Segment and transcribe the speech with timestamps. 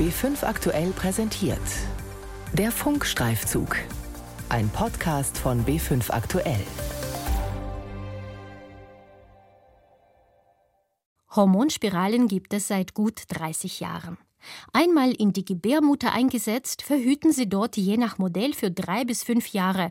[0.00, 1.60] B5 aktuell präsentiert.
[2.54, 3.76] Der Funkstreifzug.
[4.48, 6.64] Ein Podcast von B5 aktuell.
[11.36, 14.16] Hormonspiralen gibt es seit gut 30 Jahren.
[14.72, 19.48] Einmal in die Gebärmutter eingesetzt, verhüten sie dort je nach Modell für drei bis fünf
[19.48, 19.90] Jahre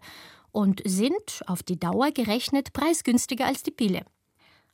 [0.52, 4.06] und sind auf die Dauer gerechnet preisgünstiger als die Pille.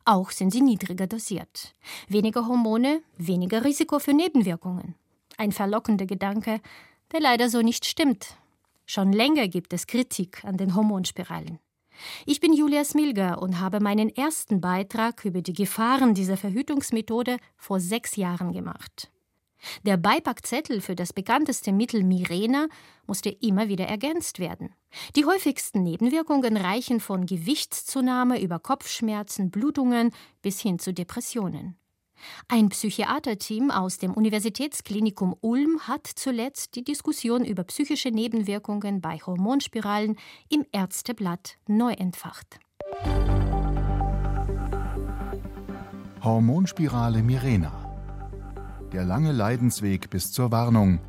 [0.06, 1.76] Auch sind sie niedriger dosiert.
[2.08, 4.96] Weniger Hormone, weniger Risiko für Nebenwirkungen.
[5.38, 6.62] Ein verlockender Gedanke,
[7.12, 8.38] der leider so nicht stimmt.
[8.86, 11.60] Schon länger gibt es Kritik an den Hormonspiralen.
[12.26, 17.80] Ich bin Julia Smilger und habe meinen ersten Beitrag über die Gefahren dieser Verhütungsmethode vor
[17.80, 19.12] sechs Jahren gemacht.
[19.84, 22.68] Der Beipackzettel für das bekannteste Mittel Mirena
[23.08, 24.74] musste immer wieder ergänzt werden.
[25.16, 31.78] Die häufigsten Nebenwirkungen reichen von Gewichtszunahme über Kopfschmerzen, Blutungen bis hin zu Depressionen.
[32.48, 40.18] Ein Psychiaterteam aus dem Universitätsklinikum Ulm hat zuletzt die Diskussion über psychische Nebenwirkungen bei Hormonspiralen
[40.50, 42.60] im Ärzteblatt neu entfacht.
[46.24, 47.86] Hormonspirale Mirena
[48.96, 51.00] der lange Leidensweg bis zur Warnung.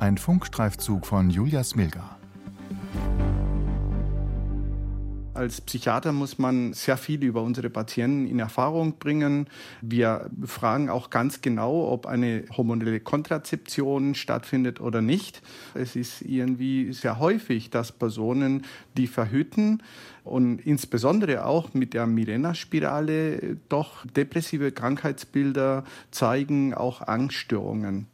[0.00, 2.18] Ein Funkstreifzug von Julia Smilga.
[5.38, 9.46] Als Psychiater muss man sehr viel über unsere Patienten in Erfahrung bringen.
[9.80, 15.40] Wir fragen auch ganz genau, ob eine hormonelle Kontrazeption stattfindet oder nicht.
[15.74, 18.64] Es ist irgendwie sehr häufig, dass Personen,
[18.96, 19.80] die verhüten
[20.24, 28.08] und insbesondere auch mit der Mirena-Spirale doch depressive Krankheitsbilder zeigen, auch Angststörungen.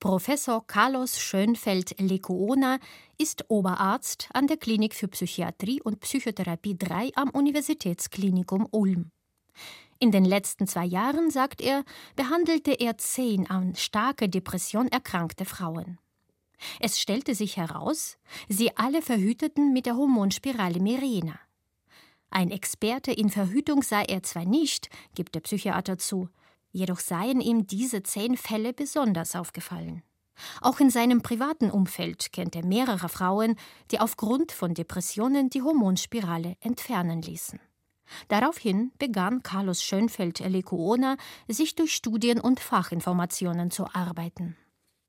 [0.00, 2.78] Professor Carlos Schönfeld-Lecuona
[3.18, 9.10] ist Oberarzt an der Klinik für Psychiatrie und Psychotherapie 3 am Universitätsklinikum Ulm.
[9.98, 11.82] In den letzten zwei Jahren, sagt er,
[12.14, 15.98] behandelte er zehn an starke Depression erkrankte Frauen.
[16.78, 18.18] Es stellte sich heraus,
[18.48, 21.40] sie alle verhüteten mit der Hormonspirale Mirena.
[22.30, 26.28] Ein Experte in Verhütung sei er zwar nicht, gibt der Psychiater zu,
[26.78, 30.04] Jedoch seien ihm diese zehn Fälle besonders aufgefallen.
[30.60, 33.56] Auch in seinem privaten Umfeld kennt er mehrere Frauen,
[33.90, 37.58] die aufgrund von Depressionen die Hormonspirale entfernen ließen.
[38.28, 41.16] Daraufhin begann Carlos Schönfeld Lecuona,
[41.48, 44.56] sich durch Studien und Fachinformationen zu arbeiten.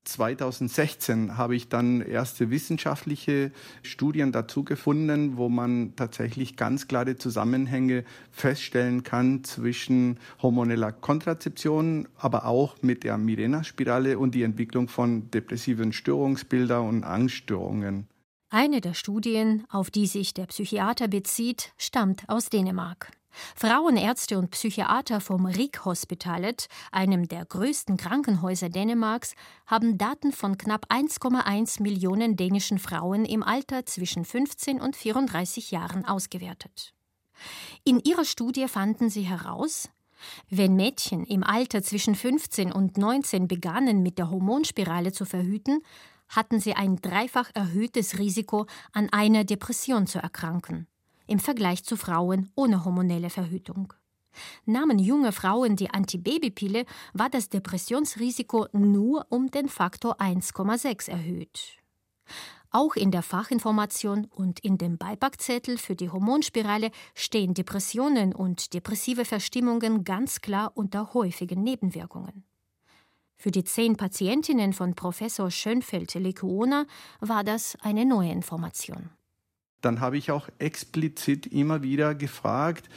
[0.09, 3.51] 2016 habe ich dann erste wissenschaftliche
[3.83, 12.45] Studien dazu gefunden, wo man tatsächlich ganz klare Zusammenhänge feststellen kann zwischen hormoneller Kontrazeption, aber
[12.45, 18.07] auch mit der Mirena-Spirale und die Entwicklung von depressiven Störungsbildern und Angststörungen.
[18.49, 23.11] Eine der Studien, auf die sich der Psychiater bezieht, stammt aus Dänemark.
[23.55, 29.35] Frauenärzte und Psychiater vom Rigshospitalet, einem der größten Krankenhäuser Dänemarks,
[29.65, 36.05] haben Daten von knapp 1,1 Millionen dänischen Frauen im Alter zwischen 15 und 34 Jahren
[36.05, 36.93] ausgewertet.
[37.83, 39.89] In ihrer Studie fanden sie heraus,
[40.49, 45.81] wenn Mädchen im Alter zwischen 15 und 19 begannen, mit der Hormonspirale zu verhüten,
[46.27, 50.87] hatten sie ein dreifach erhöhtes Risiko, an einer Depression zu erkranken
[51.29, 53.93] im Vergleich zu Frauen ohne hormonelle Verhütung.
[54.65, 61.79] Nahmen junge Frauen die Antibabypille, war das Depressionsrisiko nur um den Faktor 1,6 erhöht.
[62.71, 69.25] Auch in der Fachinformation und in dem Beipackzettel für die Hormonspirale stehen Depressionen und depressive
[69.25, 72.43] Verstimmungen ganz klar unter häufigen Nebenwirkungen.
[73.37, 76.85] Für die zehn Patientinnen von Professor Schönfeld-Lecuona
[77.21, 79.09] war das eine neue Information.
[79.81, 82.89] Dann habe ich auch explizit immer wieder gefragt,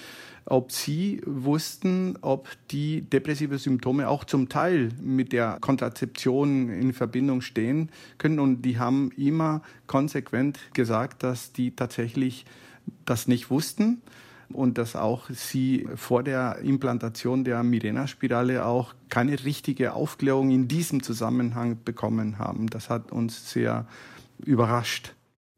[0.45, 7.43] ob sie wussten, ob die depressive Symptome auch zum Teil mit der Kontrazeption in Verbindung
[7.43, 8.41] stehen können.
[8.41, 12.45] Und die haben immer konsequent gesagt, dass die tatsächlich
[13.05, 14.03] das nicht wussten
[14.49, 21.03] und dass auch sie vor der Implantation der Mirena-Spirale auch keine richtige Aufklärung in diesem
[21.03, 22.69] Zusammenhang bekommen haben.
[22.69, 23.87] Das hat uns sehr
[24.45, 25.15] überrascht.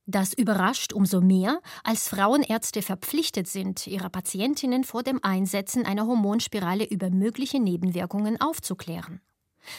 [0.06, 6.84] Das überrascht umso mehr, als Frauenärzte verpflichtet sind, ihre Patientinnen vor dem Einsetzen einer Hormonspirale
[6.84, 9.22] über mögliche Nebenwirkungen aufzuklären.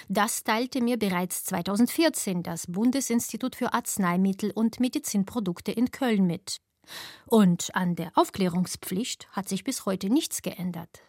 [0.10, 6.58] Das teilte mir bereits 2014 das Bundesinstitut für Arzneimittel und Medizinprodukte in Köln mit.
[7.28, 11.02] Und an der Aufklärungspflicht hat sich bis heute nichts geändert.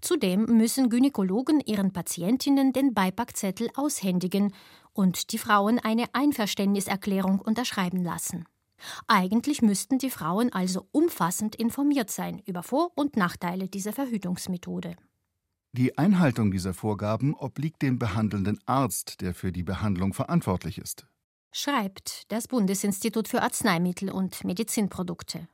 [0.00, 4.52] Zudem müssen Gynäkologen ihren Patientinnen den Beipackzettel aushändigen
[4.92, 8.44] und die Frauen eine Einverständniserklärung unterschreiben lassen.
[9.06, 14.96] Eigentlich müssten die Frauen also umfassend informiert sein über Vor- und Nachteile dieser Verhütungsmethode.
[15.72, 21.06] Die Einhaltung dieser Vorgaben obliegt dem behandelnden Arzt, der für die Behandlung verantwortlich ist.
[21.52, 25.48] Schreibt das Bundesinstitut für Arzneimittel und Medizinprodukte.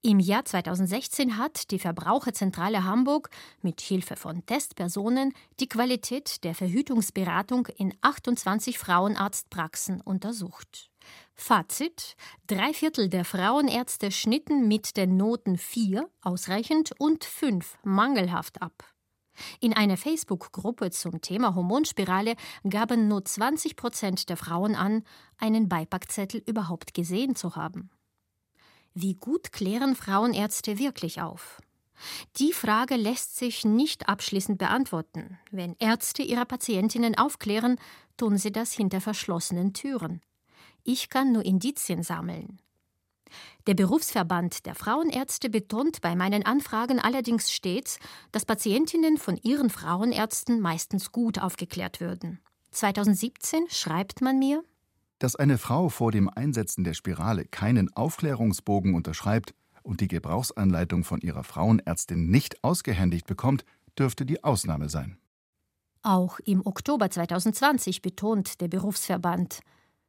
[0.00, 3.30] Im Jahr 2016 hat die Verbraucherzentrale Hamburg
[3.62, 10.88] mit Hilfe von Testpersonen die Qualität der Verhütungsberatung in 28 Frauenarztpraxen untersucht.
[11.34, 12.14] Fazit:
[12.46, 18.84] Drei Viertel der Frauenärzte schnitten mit den Noten 4 ausreichend und 5 mangelhaft ab.
[19.58, 22.36] In einer Facebook-Gruppe zum Thema Hormonspirale
[22.68, 25.02] gaben nur 20 Prozent der Frauen an,
[25.38, 27.90] einen Beipackzettel überhaupt gesehen zu haben.
[29.00, 31.62] Wie gut klären Frauenärzte wirklich auf?
[32.38, 35.38] Die Frage lässt sich nicht abschließend beantworten.
[35.52, 37.78] Wenn Ärzte ihre Patientinnen aufklären,
[38.16, 40.20] tun sie das hinter verschlossenen Türen.
[40.82, 42.60] Ich kann nur Indizien sammeln.
[43.68, 48.00] Der Berufsverband der Frauenärzte betont bei meinen Anfragen allerdings stets,
[48.32, 52.40] dass Patientinnen von ihren Frauenärzten meistens gut aufgeklärt würden.
[52.72, 54.64] 2017 schreibt man mir,
[55.18, 61.20] dass eine Frau vor dem Einsetzen der Spirale keinen Aufklärungsbogen unterschreibt und die Gebrauchsanleitung von
[61.20, 63.64] ihrer Frauenärztin nicht ausgehändigt bekommt,
[63.98, 65.18] dürfte die Ausnahme sein.
[66.02, 69.60] Auch im Oktober 2020 betont der Berufsverband,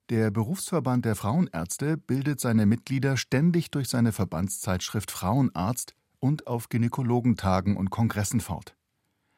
[0.10, 7.78] der Berufsverband der Frauenärzte bildet seine Mitglieder ständig durch seine Verbandszeitschrift Frauenarzt und auf Gynäkologentagen
[7.78, 8.76] und Kongressen fort.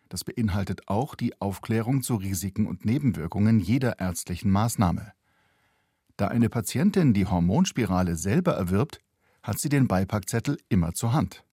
[0.08, 5.12] Das beinhaltet auch die Aufklärung zu Risiken und Nebenwirkungen jeder ärztlichen Maßnahme.
[6.22, 9.00] Da eine Patientin die Hormonspirale selber erwirbt,
[9.42, 11.44] hat sie den Beipackzettel immer zur Hand.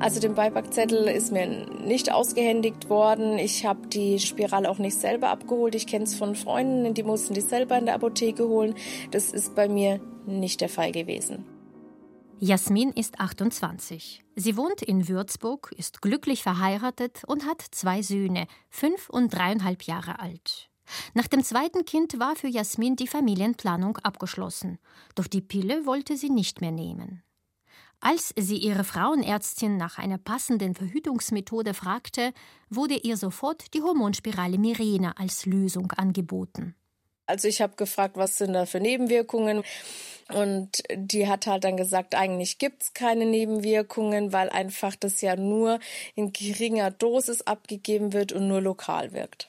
[0.00, 3.38] Also den Beipackzettel ist mir nicht ausgehändigt worden.
[3.38, 5.74] Ich habe die Spirale auch nicht selber abgeholt.
[5.74, 8.74] Ich kenne es von Freunden, die mussten die selber in der Apotheke holen.
[9.12, 11.46] Das ist bei mir nicht der Fall gewesen.
[12.40, 14.24] Jasmin ist 28.
[14.36, 20.20] Sie wohnt in Würzburg, ist glücklich verheiratet und hat zwei Söhne, fünf und dreieinhalb Jahre
[20.20, 20.70] alt.
[21.14, 24.78] Nach dem zweiten Kind war für Jasmin die Familienplanung abgeschlossen.
[25.16, 27.24] Doch die Pille wollte sie nicht mehr nehmen.
[27.98, 32.32] Als sie ihre Frauenärztin nach einer passenden Verhütungsmethode fragte,
[32.70, 36.76] wurde ihr sofort die Hormonspirale Mirena als Lösung angeboten.
[37.28, 39.62] Also ich habe gefragt, was sind da für Nebenwirkungen?
[40.32, 45.36] Und die hat halt dann gesagt, eigentlich gibt es keine Nebenwirkungen, weil einfach das ja
[45.36, 45.78] nur
[46.14, 49.48] in geringer Dosis abgegeben wird und nur lokal wirkt.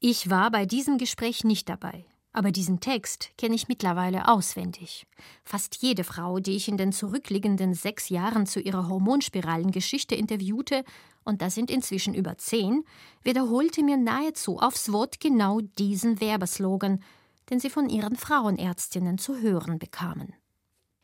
[0.00, 2.04] Ich war bei diesem Gespräch nicht dabei.
[2.32, 5.04] Aber diesen Text kenne ich mittlerweile auswendig.
[5.42, 10.84] Fast jede Frau, die ich in den zurückliegenden sechs Jahren zu ihrer Hormonspiralengeschichte interviewte,
[11.24, 12.84] und das sind inzwischen über zehn,
[13.22, 17.02] wiederholte mir nahezu aufs Wort genau diesen Werbeslogan,
[17.50, 20.34] den sie von ihren Frauenärztinnen zu hören bekamen.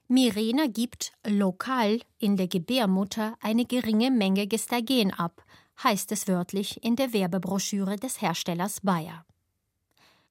[0.08, 5.44] Mirena gibt lokal in der Gebärmutter eine geringe Menge Gestagen ab,
[5.82, 9.25] heißt es wörtlich in der Werbebroschüre des Herstellers Bayer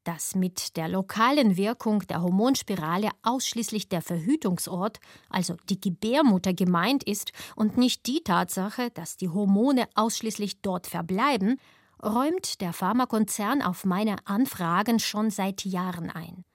[0.05, 4.99] dass mit der lokalen Wirkung der Hormonspirale ausschließlich der Verhütungsort,
[5.29, 11.59] also die Gebärmutter gemeint ist und nicht die Tatsache, dass die Hormone ausschließlich dort verbleiben,
[12.01, 16.45] räumt der Pharmakonzern auf meine Anfragen schon seit Jahren ein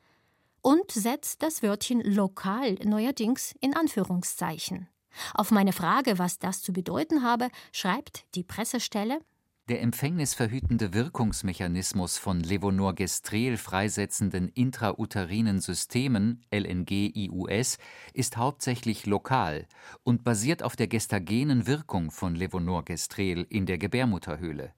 [0.63, 4.89] und setzt das Wörtchen lokal neuerdings in Anführungszeichen.
[5.35, 9.21] Auf meine Frage, was das zu bedeuten habe, schreibt die Pressestelle
[9.71, 17.79] der empfängnisverhütende Wirkungsmechanismus von Levonorgestrel freisetzenden intrauterinen Systemen (LNG-IUS)
[18.13, 19.69] ist hauptsächlich lokal
[20.03, 24.73] und basiert auf der gestagenen Wirkung von Levonorgestrel in der Gebärmutterhöhle.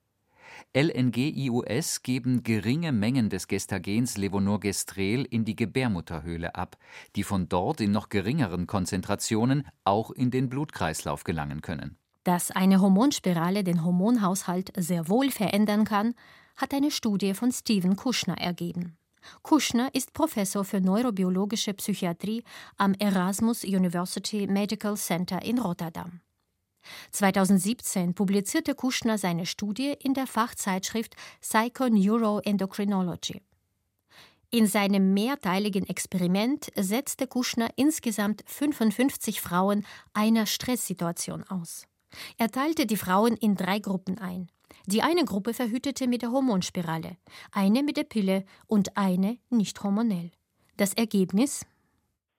[0.76, 6.76] LNG-IUS geben geringe Mengen des Gestagens Levonorgestrel in die Gebärmutterhöhle ab,
[7.16, 12.80] die von dort in noch geringeren Konzentrationen auch in den Blutkreislauf gelangen können dass eine
[12.80, 16.14] Hormonspirale den Hormonhaushalt sehr wohl verändern kann,
[16.56, 18.96] hat eine Studie von Steven Kushner ergeben.
[19.42, 22.42] Kushner ist Professor für neurobiologische Psychiatrie
[22.76, 26.20] am Erasmus University Medical Center in Rotterdam.
[27.12, 33.42] 2017 publizierte Kushner seine Studie in der Fachzeitschrift Psychoneuroendocrinology.
[34.50, 41.86] In seinem mehrteiligen Experiment setzte Kushner insgesamt 55 Frauen einer Stresssituation aus.
[42.38, 44.48] Er teilte die Frauen in drei Gruppen ein.
[44.86, 47.16] Die eine Gruppe verhütete mit der Hormonspirale,
[47.52, 50.30] eine mit der Pille und eine nicht hormonell.
[50.76, 51.64] Das Ergebnis?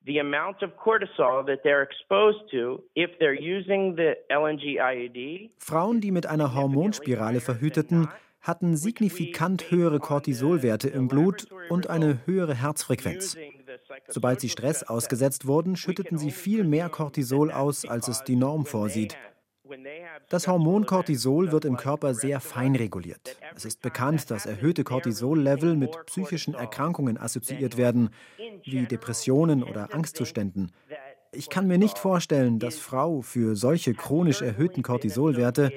[0.06, 5.52] The amount of cortisol that they're exposed to if they're using the LNG IUD.
[5.60, 8.10] Frauen, die mit einer Hormonspirale verhüteten,
[8.42, 13.38] hatten signifikant höhere Cortisolwerte im Blut und eine höhere Herzfrequenz.
[14.10, 18.66] Sobald sie Stress ausgesetzt wurden, schütteten sie viel mehr Cortisol aus, als es die Norm
[18.66, 19.16] vorsieht.
[20.30, 23.38] Das Hormon Cortisol wird im Körper sehr fein reguliert.
[23.56, 28.10] Es ist bekannt, dass erhöhte Cortisol-Level mit psychischen Erkrankungen assoziiert werden,
[28.64, 30.72] wie Depressionen oder Angstzuständen.
[31.32, 35.72] Ich kann mir nicht vorstellen, dass Frau für solche chronisch erhöhten Cortisolwerte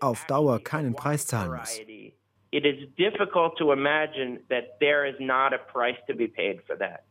[0.00, 1.80] auf Dauer keinen Preis zahlen muss.
[2.52, 6.76] It is difficult to imagine that there is not a price to be paid for
[6.78, 7.04] that.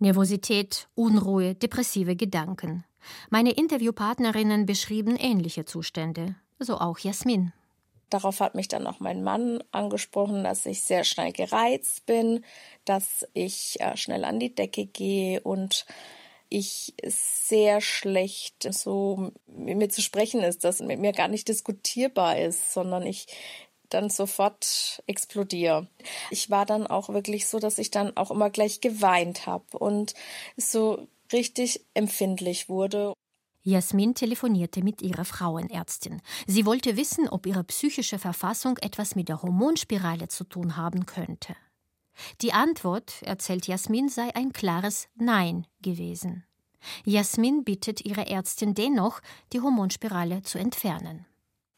[0.00, 2.84] Nervosität, Unruhe, depressive Gedanken.
[3.28, 7.52] Meine Interviewpartnerinnen beschrieben ähnliche Zustände, so auch Jasmin.
[8.08, 12.44] Darauf hat mich dann auch mein Mann angesprochen, dass ich sehr schnell gereizt bin,
[12.84, 15.86] dass ich äh, schnell an die Decke gehe und
[16.48, 22.38] ich sehr schlecht so mit mir zu sprechen ist, dass mit mir gar nicht diskutierbar
[22.38, 23.26] ist, sondern ich
[23.90, 25.88] dann sofort explodiere.
[26.30, 30.14] Ich war dann auch wirklich so, dass ich dann auch immer gleich geweint habe und
[30.56, 33.12] so richtig empfindlich wurde.
[33.62, 36.22] Jasmin telefonierte mit ihrer Frauenärztin.
[36.46, 41.54] Sie wollte wissen, ob ihre psychische Verfassung etwas mit der Hormonspirale zu tun haben könnte.
[42.40, 46.44] Die Antwort, erzählt Jasmin, sei ein klares Nein gewesen.
[47.04, 49.20] Jasmin bittet ihre Ärztin dennoch,
[49.52, 51.26] die Hormonspirale zu entfernen.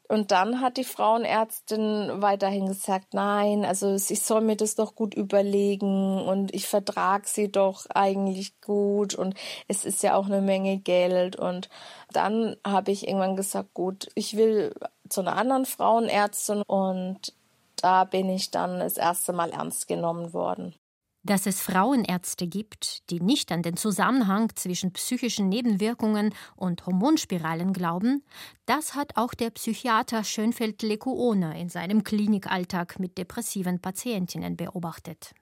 [0.09, 5.13] Und dann hat die Frauenärztin weiterhin gesagt, nein, also ich soll mir das doch gut
[5.13, 9.33] überlegen und ich vertrag sie doch eigentlich gut und
[9.67, 11.37] es ist ja auch eine Menge Geld.
[11.37, 11.69] Und
[12.11, 14.75] dann habe ich irgendwann gesagt, gut, ich will
[15.09, 17.33] zu einer anderen Frauenärztin und
[17.77, 20.75] da bin ich dann das erste Mal ernst genommen worden.
[21.25, 28.25] Dass es Frauenärzte gibt, die nicht an den Zusammenhang zwischen psychischen Nebenwirkungen und Hormonspiralen glauben,
[28.65, 35.33] das hat auch der Psychiater Schönfeld Lekuone in seinem Klinikalltag mit depressiven Patientinnen beobachtet.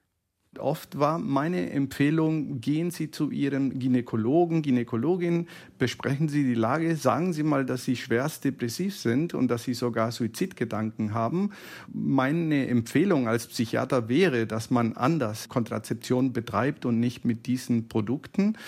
[0.58, 7.32] Oft war meine Empfehlung, gehen Sie zu Ihrem Gynäkologen, Gynäkologin, besprechen Sie die Lage, sagen
[7.32, 11.52] Sie mal, dass Sie schwerst depressiv sind und dass Sie sogar Suizidgedanken haben.
[11.90, 18.58] Meine Empfehlung als Psychiater wäre, dass man anders Kontrazeption betreibt und nicht mit diesen Produkten.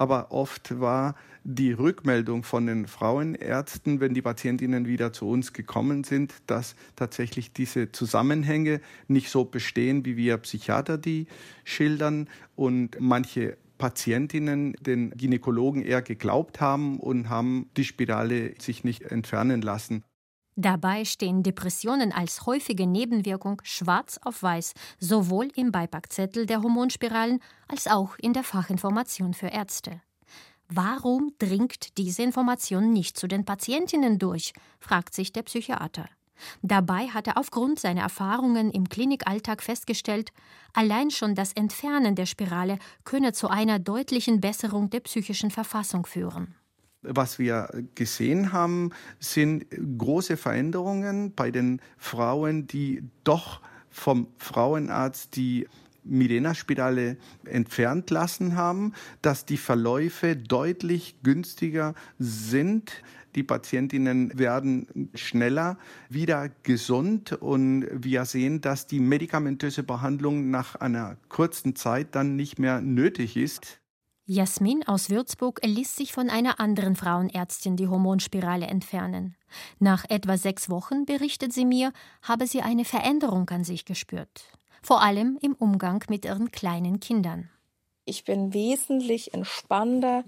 [0.00, 1.14] Aber oft war
[1.44, 7.52] die Rückmeldung von den Frauenärzten, wenn die Patientinnen wieder zu uns gekommen sind, dass tatsächlich
[7.52, 11.26] diese Zusammenhänge nicht so bestehen, wie wir Psychiater die
[11.64, 19.02] schildern und manche Patientinnen den Gynäkologen eher geglaubt haben und haben die Spirale sich nicht
[19.02, 20.02] entfernen lassen.
[20.56, 27.86] Dabei stehen Depressionen als häufige Nebenwirkung schwarz auf weiß, sowohl im Beipackzettel der Hormonspiralen als
[27.86, 30.00] auch in der Fachinformation für Ärzte.
[30.68, 34.52] Warum dringt diese Information nicht zu den Patientinnen durch?
[34.78, 36.08] fragt sich der Psychiater.
[36.62, 40.32] Dabei hat er aufgrund seiner Erfahrungen im Klinikalltag festgestellt,
[40.72, 46.54] allein schon das Entfernen der Spirale könne zu einer deutlichen Besserung der psychischen Verfassung führen.
[47.02, 49.66] Was wir gesehen haben, sind
[49.98, 55.66] große Veränderungen bei den Frauen, die doch vom Frauenarzt die
[56.04, 58.92] Mirena-Spirale entfernt lassen haben,
[59.22, 63.02] dass die Verläufe deutlich günstiger sind.
[63.34, 65.78] Die Patientinnen werden schneller
[66.08, 72.58] wieder gesund und wir sehen, dass die medikamentöse Behandlung nach einer kurzen Zeit dann nicht
[72.58, 73.80] mehr nötig ist.
[74.32, 79.34] Jasmin aus Würzburg ließ sich von einer anderen Frauenärztin die Hormonspirale entfernen.
[79.80, 84.44] Nach etwa sechs Wochen, berichtet sie mir, habe sie eine Veränderung an sich gespürt
[84.82, 87.50] vor allem im Umgang mit ihren kleinen Kindern.
[88.06, 90.24] Ich bin wesentlich entspannter,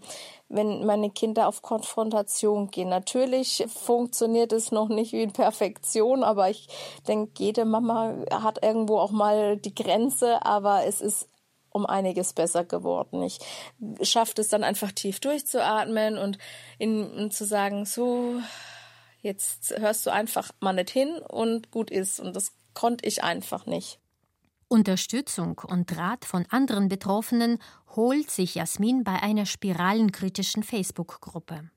[0.49, 2.91] wenn meine Kinder auf Konfrontation gehen.
[2.91, 6.69] Natürlich funktioniert es noch nicht wie in Perfektion, aber ich
[7.09, 11.29] denke, jede Mama hat irgendwo auch mal die Grenze, aber es ist
[11.73, 13.23] um einiges besser geworden.
[13.23, 13.39] Ich
[14.03, 16.39] schaffe es dann einfach tief durchzuatmen und,
[16.79, 18.41] in, zu sagen, so,
[19.23, 22.21] jetzt hörst du einfach mal nicht hin und gut ist.
[22.21, 23.99] Und das konnte ich einfach nicht.
[24.69, 27.59] Unterstützung und Rat von anderen Betroffenen
[27.95, 31.71] holt sich Jasmin bei einer spiralenkritischen Facebook-Gruppe.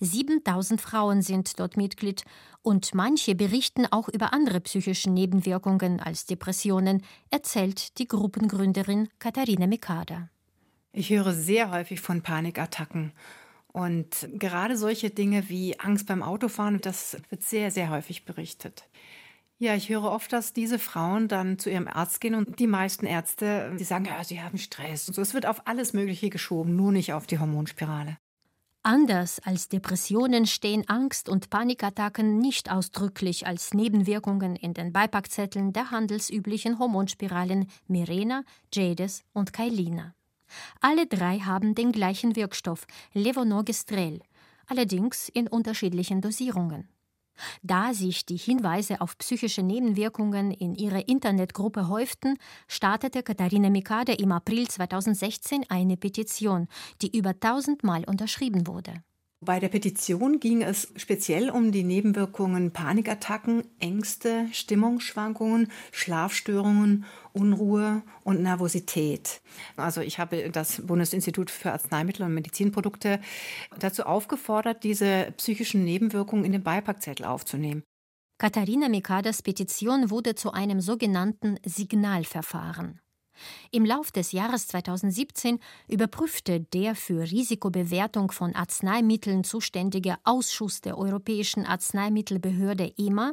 [0.00, 2.24] 7000 Frauen sind dort Mitglied
[2.62, 10.28] und manche berichten auch über andere psychische Nebenwirkungen als Depressionen, erzählt die Gruppengründerin Katharina Mikada.
[10.92, 13.12] Ich höre sehr häufig von Panikattacken.
[13.72, 18.84] Und gerade solche Dinge wie Angst beim Autofahren, das wird sehr, sehr häufig berichtet.
[19.58, 23.06] Ja, ich höre oft, dass diese Frauen dann zu ihrem Arzt gehen und die meisten
[23.06, 25.08] Ärzte, die sagen, ja, sie haben Stress.
[25.08, 25.22] Und so.
[25.22, 28.18] Es wird auf alles Mögliche geschoben, nur nicht auf die Hormonspirale.
[28.84, 35.92] Anders als Depressionen stehen Angst- und Panikattacken nicht ausdrücklich als Nebenwirkungen in den Beipackzetteln der
[35.92, 38.42] handelsüblichen Hormonspiralen Mirena,
[38.74, 40.16] Jades und Kailina.
[40.80, 44.20] Alle drei haben den gleichen Wirkstoff, Levonorgestrel,
[44.66, 46.88] allerdings in unterschiedlichen Dosierungen.
[47.62, 54.32] Da sich die Hinweise auf psychische Nebenwirkungen in ihrer Internetgruppe häuften, startete Katharina Mikade im
[54.32, 56.68] April 2016 eine Petition,
[57.00, 58.94] die über tausendmal unterschrieben wurde.
[59.44, 68.40] Bei der Petition ging es speziell um die Nebenwirkungen Panikattacken, Ängste, Stimmungsschwankungen, Schlafstörungen, Unruhe und
[68.40, 69.40] Nervosität.
[69.76, 73.18] Also ich habe das Bundesinstitut für Arzneimittel und Medizinprodukte
[73.80, 77.82] dazu aufgefordert, diese psychischen Nebenwirkungen in den Beipackzettel aufzunehmen.
[78.38, 83.00] Katharina Mikadas Petition wurde zu einem sogenannten Signalverfahren.
[83.70, 85.58] Im Lauf des Jahres 2017
[85.88, 93.32] überprüfte der für Risikobewertung von Arzneimitteln zuständige Ausschuss der Europäischen Arzneimittelbehörde EMA,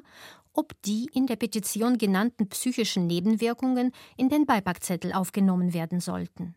[0.54, 6.56] ob die in der Petition genannten psychischen Nebenwirkungen in den Beipackzettel aufgenommen werden sollten.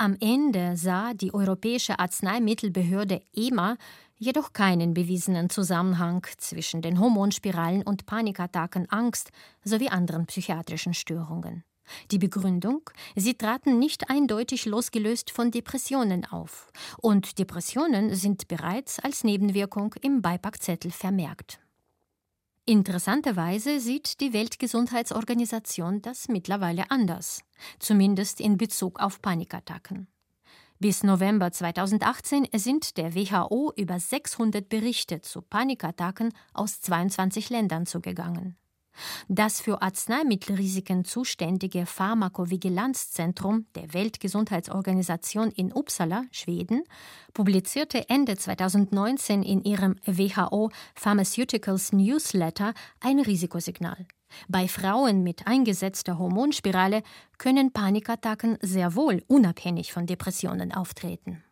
[0.00, 3.76] Am Ende sah die Europäische Arzneimittelbehörde EMA
[4.16, 9.30] jedoch keinen bewiesenen Zusammenhang zwischen den Hormonspiralen und Panikattacken, Angst
[9.64, 11.64] sowie anderen psychiatrischen Störungen.
[12.10, 19.24] Die Begründung, sie traten nicht eindeutig losgelöst von Depressionen auf, und Depressionen sind bereits als
[19.24, 21.60] Nebenwirkung im Beipackzettel vermerkt.
[22.64, 27.42] Interessanterweise sieht die Weltgesundheitsorganisation das mittlerweile anders,
[27.78, 30.06] zumindest in Bezug auf Panikattacken.
[30.78, 38.56] Bis November 2018 sind der WHO über 600 Berichte zu Panikattacken aus 22 Ländern zugegangen.
[39.28, 46.84] Das für Arzneimittelrisiken zuständige Pharmakovigilanzzentrum der Weltgesundheitsorganisation in Uppsala, Schweden,
[47.34, 54.06] publizierte Ende 2019 in ihrem WHO Pharmaceuticals Newsletter ein Risikosignal.
[54.48, 57.02] Bei Frauen mit eingesetzter Hormonspirale
[57.38, 61.42] können Panikattacken sehr wohl unabhängig von Depressionen auftreten.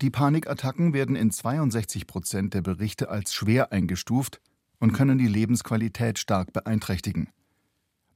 [0.00, 4.40] Die Panikattacken werden in 62 Prozent der Berichte als schwer eingestuft
[4.80, 7.28] und können die Lebensqualität stark beeinträchtigen.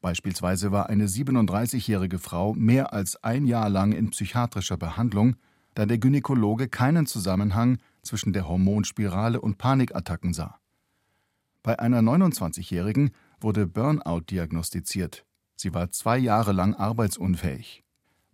[0.01, 5.37] Beispielsweise war eine 37-jährige Frau mehr als ein Jahr lang in psychiatrischer Behandlung,
[5.75, 10.59] da der Gynäkologe keinen Zusammenhang zwischen der Hormonspirale und Panikattacken sah.
[11.63, 15.25] Bei einer 29-jährigen wurde Burnout diagnostiziert.
[15.57, 17.83] Sie war zwei Jahre lang arbeitsunfähig.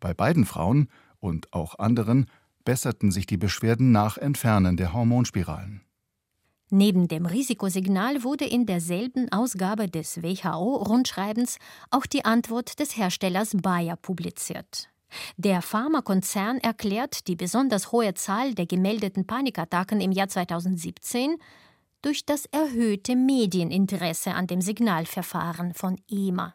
[0.01, 0.89] Bei beiden Frauen
[1.21, 2.27] und auch anderen
[2.65, 5.83] besserten sich die Beschwerden nach Entfernen der Hormonspiralen.
[6.71, 11.59] Neben dem Risikosignal wurde in derselben Ausgabe des WHO-Rundschreibens
[11.91, 14.89] auch die Antwort des Herstellers Bayer publiziert.
[15.37, 21.37] Der Pharmakonzern erklärt die besonders hohe Zahl der gemeldeten Panikattacken im Jahr 2017
[22.03, 26.55] durch das erhöhte Medieninteresse an dem Signalverfahren von EMA.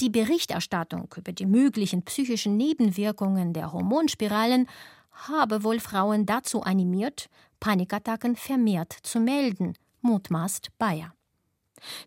[0.00, 4.66] Die Berichterstattung über die möglichen psychischen Nebenwirkungen der Hormonspiralen
[5.12, 7.28] habe wohl Frauen dazu animiert,
[7.64, 9.72] Panikattacken vermehrt zu melden,
[10.02, 11.14] mutmaßt Bayer.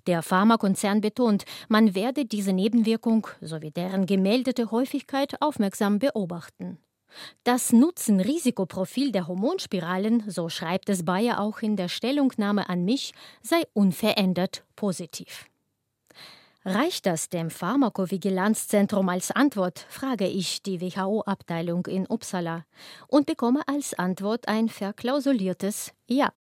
[0.05, 6.77] Der Pharmakonzern betont, man werde diese Nebenwirkung sowie deren gemeldete Häufigkeit aufmerksam beobachten.
[7.43, 13.63] Das Nutzen-Risikoprofil der Hormonspiralen, so schreibt es Bayer auch in der Stellungnahme an mich, sei
[13.73, 15.47] unverändert positiv.
[16.67, 22.65] Reicht das dem Pharmakovigilanzzentrum als Antwort, frage ich die WHO-Abteilung in Uppsala
[23.07, 26.33] und bekomme als Antwort ein verklausuliertes Ja.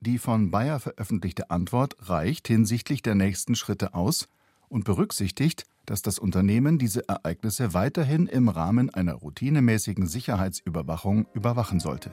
[0.00, 4.28] Die von Bayer veröffentlichte Antwort reicht hinsichtlich der nächsten Schritte aus
[4.68, 12.10] und berücksichtigt, dass das Unternehmen diese Ereignisse weiterhin im Rahmen einer routinemäßigen Sicherheitsüberwachung überwachen sollte.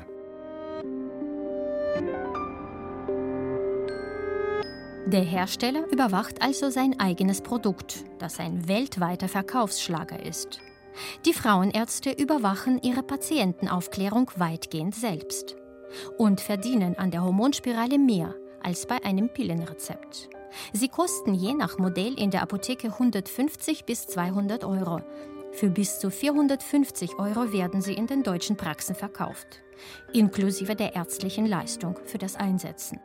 [5.12, 10.60] Der Hersteller überwacht also sein eigenes Produkt, das ein weltweiter Verkaufsschlager ist.
[11.26, 15.56] Die Frauenärzte überwachen ihre Patientenaufklärung weitgehend selbst
[16.20, 20.30] und verdienen an der Hormonspirale mehr als bei einem Pillenrezept.
[20.74, 25.02] Sie kosten je nach Modell in der Apotheke 150 bis 200 Euro.
[25.54, 29.64] Für bis zu 450 Euro werden sie in den deutschen Praxen verkauft,
[30.14, 33.00] inklusive der ärztlichen Leistung für das Einsetzen.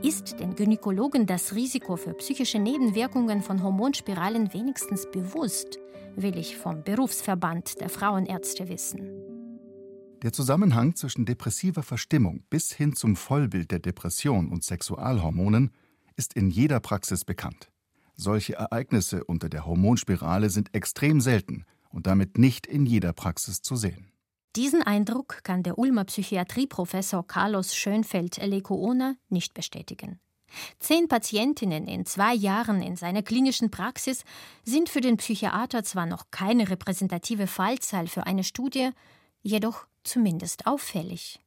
[0.00, 5.78] Ist den Gynäkologen das Risiko für psychische Nebenwirkungen von Hormonspiralen wenigstens bewusst,
[6.16, 9.00] will ich vom Berufsverband der Frauenärzte wissen.
[10.22, 15.72] Der Zusammenhang zwischen depressiver Verstimmung bis hin zum Vollbild der Depression und Sexualhormonen
[16.16, 17.70] ist in jeder Praxis bekannt.
[18.14, 23.74] Solche Ereignisse unter der Hormonspirale sind extrem selten und damit nicht in jeder Praxis zu
[23.74, 24.11] sehen.
[24.54, 30.20] Diesen Eindruck kann der Ulmer Psychiatrieprofessor Carlos Schönfeld Elecoona nicht bestätigen.
[30.78, 34.24] Zehn Patientinnen in zwei Jahren in seiner klinischen Praxis
[34.64, 38.90] sind für den Psychiater zwar noch keine repräsentative Fallzahl für eine Studie,
[39.40, 41.40] jedoch zumindest auffällig.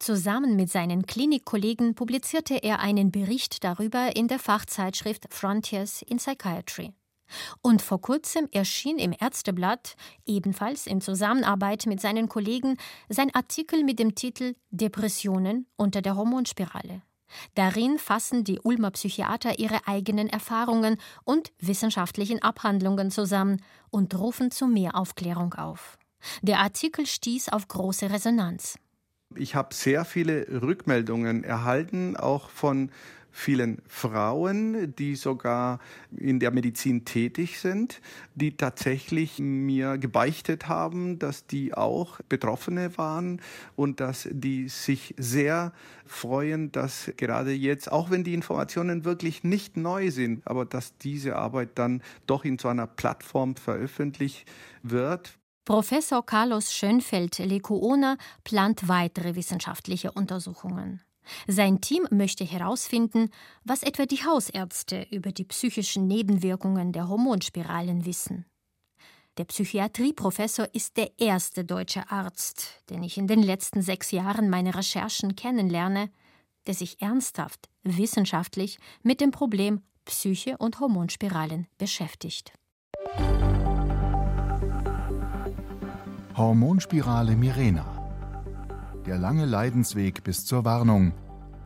[0.00, 6.92] Zusammen mit seinen Klinikkollegen publizierte er einen Bericht darüber in der Fachzeitschrift Frontiers in Psychiatry.
[7.62, 12.76] Und vor kurzem erschien im Ärzteblatt, ebenfalls in Zusammenarbeit mit seinen Kollegen,
[13.08, 17.02] sein Artikel mit dem Titel Depressionen unter der Hormonspirale.
[17.54, 24.66] Darin fassen die Ulmer Psychiater ihre eigenen Erfahrungen und wissenschaftlichen Abhandlungen zusammen und rufen zu
[24.66, 25.98] mehr Aufklärung auf.
[26.42, 28.78] Der Artikel stieß auf große Resonanz.
[29.36, 32.90] Ich habe sehr viele Rückmeldungen erhalten, auch von
[33.38, 35.78] vielen Frauen, die sogar
[36.10, 38.00] in der Medizin tätig sind,
[38.34, 43.40] die tatsächlich mir gebeichtet haben, dass die auch Betroffene waren
[43.76, 45.72] und dass die sich sehr
[46.04, 51.36] freuen, dass gerade jetzt, auch wenn die Informationen wirklich nicht neu sind, aber dass diese
[51.36, 54.50] Arbeit dann doch in so einer Plattform veröffentlicht
[54.82, 55.38] wird.
[55.64, 61.02] Professor Carlos Schönfeld-Lecuona plant weitere wissenschaftliche Untersuchungen.
[61.46, 63.30] Sein Team möchte herausfinden,
[63.64, 68.44] was etwa die Hausärzte über die psychischen Nebenwirkungen der Hormonspiralen wissen.
[69.38, 74.74] Der Psychiatrieprofessor ist der erste deutsche Arzt, den ich in den letzten sechs Jahren meiner
[74.74, 76.10] Recherchen kennenlerne,
[76.66, 82.52] der sich ernsthaft, wissenschaftlich mit dem Problem Psyche und Hormonspiralen beschäftigt.
[86.36, 87.97] Hormonspirale Mirena
[89.08, 91.14] der lange Leidensweg bis zur Warnung.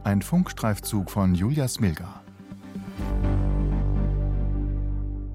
[0.04, 2.22] Ein Funkstreifzug von Julia Smilga.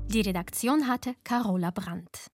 [0.07, 2.17] Die Redaktion hatte Carola Brandt.